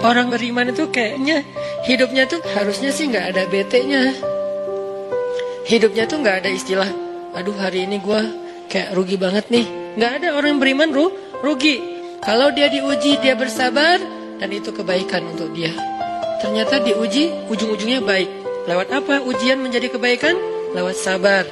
Orang 0.00 0.32
beriman 0.32 0.72
itu 0.72 0.88
kayaknya 0.88 1.44
hidupnya 1.84 2.24
tuh 2.24 2.40
harusnya 2.56 2.88
sih 2.88 3.12
nggak 3.12 3.36
ada 3.36 3.42
bete-nya. 3.52 4.16
Hidupnya 5.68 6.08
tuh 6.08 6.24
nggak 6.24 6.36
ada 6.40 6.50
istilah, 6.50 6.90
aduh 7.36 7.54
hari 7.60 7.84
ini 7.84 8.00
gue 8.00 8.20
kayak 8.72 8.96
rugi 8.96 9.20
banget 9.20 9.52
nih. 9.52 9.68
Nggak 10.00 10.12
ada 10.22 10.28
orang 10.40 10.56
beriman 10.56 10.88
ru, 10.88 11.12
rugi. 11.44 11.78
Kalau 12.24 12.48
dia 12.52 12.72
diuji 12.72 13.20
dia 13.20 13.36
bersabar 13.36 14.00
dan 14.40 14.48
itu 14.48 14.72
kebaikan 14.72 15.20
untuk 15.36 15.52
dia. 15.52 15.72
Ternyata 16.40 16.80
diuji 16.80 17.52
ujung-ujungnya 17.52 18.00
baik. 18.00 18.28
Lewat 18.64 18.88
apa 18.92 19.20
ujian 19.20 19.60
menjadi 19.60 19.92
kebaikan? 19.92 20.32
Lewat 20.72 20.96
sabar. 20.96 21.44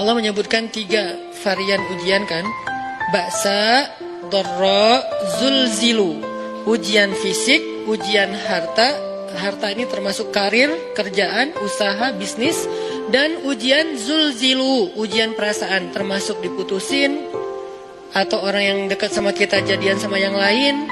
Allah 0.00 0.16
menyebutkan 0.16 0.72
tiga 0.72 1.20
varian 1.44 1.84
ujian 1.92 2.24
kan. 2.24 2.48
Baksa, 3.12 3.92
dorro, 4.32 5.04
zulzilu. 5.36 6.16
Ujian 6.64 7.12
fisik, 7.16 7.60
ujian 7.86 8.32
harta, 8.34 8.96
harta 9.36 9.70
ini 9.70 9.86
termasuk 9.86 10.34
karir, 10.34 10.72
kerjaan, 10.92 11.54
usaha, 11.62 12.12
bisnis, 12.16 12.66
dan 13.14 13.42
ujian 13.46 13.94
zulzilu, 13.96 14.92
ujian 14.98 15.32
perasaan, 15.38 15.94
termasuk 15.94 16.42
diputusin, 16.42 17.26
atau 18.10 18.42
orang 18.42 18.64
yang 18.64 18.80
dekat 18.90 19.14
sama 19.14 19.30
kita 19.30 19.62
jadian 19.62 19.98
sama 19.98 20.18
yang 20.18 20.34
lain. 20.34 20.86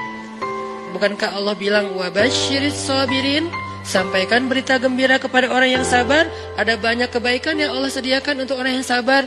Bukankah 0.95 1.37
Allah 1.37 1.55
bilang, 1.59 1.95
wabashiris 1.99 2.89
sabirin, 2.89 3.51
sampaikan 3.85 4.47
berita 4.47 4.79
gembira 4.81 5.21
kepada 5.21 5.51
orang 5.51 5.81
yang 5.81 5.85
sabar, 5.87 6.27
ada 6.57 6.75
banyak 6.79 7.11
kebaikan 7.11 7.59
yang 7.59 7.75
Allah 7.75 7.91
sediakan 7.93 8.47
untuk 8.47 8.59
orang 8.59 8.81
yang 8.81 8.87
sabar, 8.87 9.27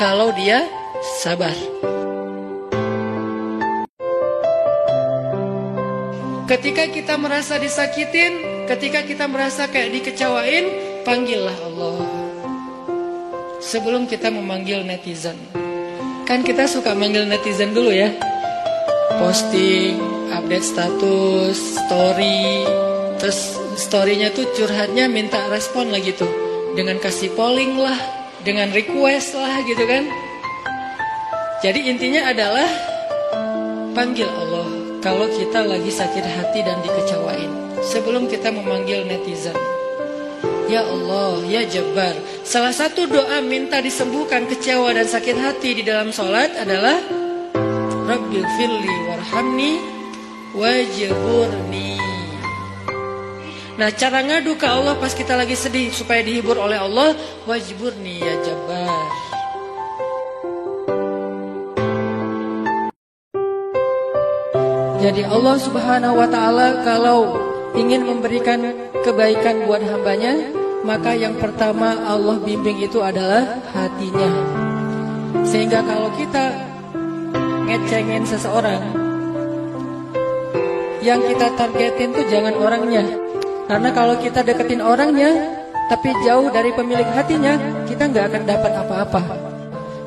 kalau 0.00 0.34
dia 0.34 0.66
sabar. 1.22 1.54
Ketika 6.44 6.84
kita 6.92 7.16
merasa 7.16 7.56
disakitin, 7.56 8.36
ketika 8.68 9.00
kita 9.00 9.24
merasa 9.24 9.64
kayak 9.64 9.96
dikecewain, 9.96 10.68
panggillah 11.00 11.56
Allah. 11.56 12.04
Sebelum 13.64 14.04
kita 14.04 14.28
memanggil 14.28 14.84
netizen. 14.84 15.40
Kan 16.28 16.44
kita 16.44 16.68
suka 16.68 16.92
manggil 16.92 17.24
netizen 17.24 17.72
dulu 17.72 17.88
ya. 17.88 18.12
Posting, 19.16 19.96
update 20.36 20.68
status, 20.68 21.80
story. 21.80 22.68
Terus 23.16 23.56
storynya 23.80 24.28
tuh 24.28 24.44
curhatnya 24.52 25.08
minta 25.08 25.48
respon 25.48 25.96
lagi 25.96 26.12
tuh. 26.12 26.28
Dengan 26.76 27.00
kasih 27.00 27.32
polling 27.32 27.80
lah, 27.80 27.96
dengan 28.44 28.68
request 28.68 29.32
lah 29.32 29.64
gitu 29.64 29.88
kan. 29.88 30.04
Jadi 31.64 31.88
intinya 31.88 32.28
adalah 32.28 32.68
panggil 33.96 34.28
Allah 34.28 34.83
kalau 35.04 35.28
kita 35.28 35.60
lagi 35.60 35.92
sakit 35.92 36.24
hati 36.24 36.64
dan 36.64 36.80
dikecewain 36.80 37.52
sebelum 37.84 38.24
kita 38.24 38.48
memanggil 38.48 39.04
netizen. 39.04 39.52
Ya 40.64 40.80
Allah, 40.80 41.44
ya 41.44 41.60
Jabbar. 41.68 42.16
Salah 42.40 42.72
satu 42.72 43.04
doa 43.04 43.44
minta 43.44 43.84
disembuhkan 43.84 44.48
kecewa 44.48 44.96
dan 44.96 45.04
sakit 45.04 45.36
hati 45.36 45.76
di 45.76 45.82
dalam 45.84 46.08
sholat 46.08 46.56
adalah 46.56 46.96
Rabbil 48.08 48.48
firli 48.56 48.96
warhamni 49.12 49.76
wajburni. 50.56 52.00
Nah 53.76 53.92
cara 53.92 54.24
ngadu 54.24 54.56
ke 54.56 54.64
Allah 54.64 54.96
pas 54.96 55.12
kita 55.12 55.36
lagi 55.36 55.52
sedih 55.52 55.92
supaya 55.92 56.24
dihibur 56.24 56.56
oleh 56.56 56.80
Allah 56.80 57.12
wajburni 57.44 58.24
ya 58.24 58.34
Jabbar. 58.40 59.43
Jadi 65.04 65.20
Allah 65.20 65.60
subhanahu 65.60 66.16
wa 66.16 66.24
ta'ala 66.24 66.80
kalau 66.80 67.36
ingin 67.76 68.08
memberikan 68.08 68.72
kebaikan 69.04 69.68
buat 69.68 69.84
hambanya 69.84 70.32
Maka 70.80 71.12
yang 71.12 71.36
pertama 71.36 71.92
Allah 72.08 72.40
bimbing 72.40 72.80
itu 72.80 73.04
adalah 73.04 73.60
hatinya. 73.76 74.32
Sehingga 75.44 75.84
kalau 75.84 76.08
kita 76.16 76.56
ngecengin 77.68 78.24
seseorang 78.24 78.80
Yang 81.04 81.36
kita 81.36 81.52
targetin 81.52 82.08
tuh 82.16 82.24
jangan 82.32 82.56
orangnya. 82.56 83.04
Karena 83.68 83.92
kalau 83.92 84.16
kita 84.16 84.40
deketin 84.40 84.80
orangnya 84.80 85.36
Tapi 85.92 86.16
jauh 86.24 86.48
dari 86.48 86.72
pemilik 86.72 87.12
hatinya 87.12 87.60
Kita 87.84 88.08
nggak 88.08 88.24
akan 88.32 88.42
dapat 88.48 88.72
apa-apa. 88.72 89.22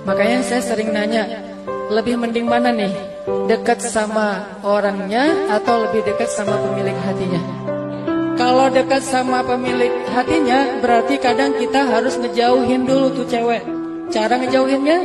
Makanya 0.09 0.41
saya 0.41 0.65
sering 0.65 0.89
nanya 0.89 1.29
Lebih 1.93 2.17
mending 2.17 2.49
mana 2.49 2.73
nih 2.73 3.16
dekat 3.27 3.83
sama 3.83 4.57
orangnya 4.63 5.51
atau 5.51 5.83
lebih 5.87 6.07
dekat 6.07 6.31
sama 6.31 6.55
pemilik 6.55 6.95
hatinya? 7.03 7.41
Kalau 8.37 8.69
dekat 8.69 9.01
sama 9.01 9.41
pemilik 9.41 9.91
hatinya, 10.13 10.79
berarti 10.79 11.17
kadang 11.17 11.57
kita 11.57 11.89
harus 11.89 12.15
ngejauhin 12.21 12.85
dulu 12.85 13.09
tuh 13.11 13.25
cewek. 13.25 13.65
Cara 14.13 14.37
ngejauhinnya, 14.39 14.99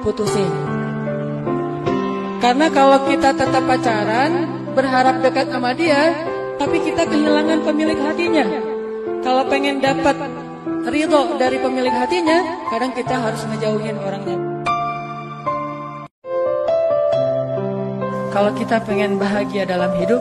putusin. 0.00 0.48
Karena 2.40 2.66
kalau 2.72 3.04
kita 3.06 3.36
tetap 3.36 3.60
pacaran, 3.60 4.48
berharap 4.72 5.20
dekat 5.20 5.52
sama 5.52 5.76
dia, 5.76 6.16
tapi 6.56 6.80
kita 6.80 7.04
kehilangan 7.04 7.60
pemilik 7.60 7.98
hatinya. 8.00 8.46
Kalau 9.20 9.44
pengen 9.52 9.84
dapat 9.84 10.16
ridho 10.88 11.36
dari 11.36 11.60
pemilik 11.60 11.92
hatinya, 11.92 12.66
kadang 12.72 12.96
kita 12.96 13.20
harus 13.20 13.44
ngejauhin 13.52 14.00
orangnya. 14.00 14.55
Kalau 18.36 18.52
kita 18.52 18.84
pengen 18.84 19.16
bahagia 19.16 19.64
dalam 19.64 19.96
hidup, 19.96 20.20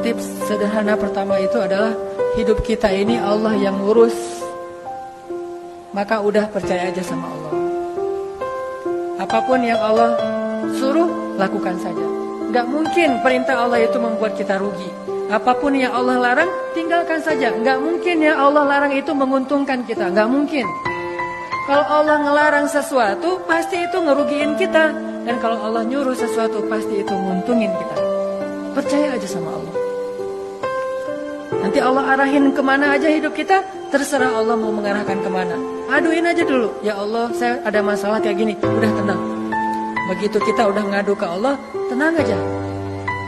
tips 0.00 0.24
sederhana 0.48 0.96
pertama 0.96 1.36
itu 1.36 1.60
adalah 1.60 1.92
hidup 2.32 2.64
kita 2.64 2.88
ini 2.88 3.20
Allah 3.20 3.52
yang 3.60 3.76
ngurus. 3.76 4.40
Maka 5.92 6.24
udah 6.24 6.48
percaya 6.48 6.88
aja 6.88 7.04
sama 7.04 7.28
Allah. 7.28 7.52
Apa 9.20 9.36
pun 9.44 9.60
yang 9.60 9.76
Allah 9.76 10.16
suruh, 10.80 11.36
lakukan 11.36 11.76
saja. 11.84 12.06
Gak 12.56 12.64
mungkin 12.72 13.20
perintah 13.20 13.68
Allah 13.68 13.84
itu 13.84 14.00
membuat 14.00 14.32
kita 14.40 14.56
rugi. 14.56 14.88
Apa 15.28 15.60
pun 15.60 15.76
yang 15.76 15.92
Allah 15.92 16.16
larang, 16.24 16.48
tinggalkan 16.72 17.20
saja. 17.20 17.52
Gak 17.52 17.84
mungkin 17.84 18.16
yang 18.24 18.40
Allah 18.40 18.64
larang 18.64 18.96
itu 18.96 19.12
menguntungkan 19.12 19.84
kita. 19.84 20.08
Gak 20.08 20.24
mungkin. 20.24 20.64
Kalau 21.68 21.84
Allah 21.84 22.16
ngelarang 22.24 22.66
sesuatu, 22.70 23.44
pasti 23.44 23.76
itu 23.80 23.96
ngerugiin 24.00 24.56
kita. 24.56 24.92
Dan 25.28 25.36
kalau 25.44 25.60
Allah 25.60 25.84
nyuruh 25.84 26.16
sesuatu 26.16 26.64
pasti 26.66 27.04
itu 27.04 27.12
nguntungin 27.12 27.68
kita. 27.68 27.96
Percaya 28.72 29.18
aja 29.18 29.28
sama 29.28 29.52
Allah. 29.52 29.74
Nanti 31.60 31.76
Allah 31.76 32.04
arahin 32.16 32.56
ke 32.56 32.62
mana 32.64 32.96
aja 32.96 33.12
hidup 33.12 33.36
kita, 33.36 33.60
terserah 33.92 34.32
Allah 34.32 34.56
mau 34.56 34.72
mengarahkan 34.72 35.20
ke 35.20 35.28
mana. 35.28 35.60
Aduin 35.92 36.24
aja 36.24 36.40
dulu, 36.40 36.72
ya 36.80 36.96
Allah 36.96 37.28
saya 37.36 37.60
ada 37.66 37.84
masalah 37.84 38.16
kayak 38.22 38.40
gini, 38.40 38.54
udah 38.56 38.90
tenang. 38.96 39.22
Begitu 40.16 40.40
kita 40.40 40.66
udah 40.72 40.84
ngadu 40.88 41.12
ke 41.12 41.26
Allah, 41.28 41.60
tenang 41.92 42.16
aja. 42.16 42.38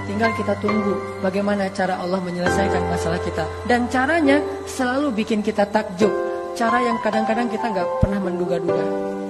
Tinggal 0.09 0.33
kita 0.35 0.57
tunggu 0.59 0.97
bagaimana 1.21 1.69
cara 1.71 2.01
Allah 2.01 2.19
menyelesaikan 2.25 2.83
masalah 2.89 3.21
kita. 3.21 3.45
Dan 3.69 3.87
caranya 3.93 4.41
selalu 4.65 5.13
bikin 5.13 5.45
kita 5.45 5.69
takjub. 5.69 6.32
Cara 6.53 6.85
yang 6.85 7.01
kadang-kadang 7.01 7.49
kita 7.49 7.65
nggak 7.73 7.89
pernah 8.05 8.21
menduga-duga. 8.21 9.22